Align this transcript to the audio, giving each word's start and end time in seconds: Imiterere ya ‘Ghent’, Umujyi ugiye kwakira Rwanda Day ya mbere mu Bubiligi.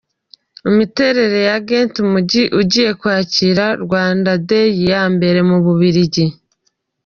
Imiterere 0.69 1.39
ya 1.47 1.57
‘Ghent’, 1.67 1.93
Umujyi 2.05 2.43
ugiye 2.59 2.91
kwakira 2.99 3.65
Rwanda 3.83 4.31
Day 4.49 4.71
ya 4.91 5.03
mbere 5.15 5.39
mu 5.49 5.57
Bubiligi. 5.65 6.25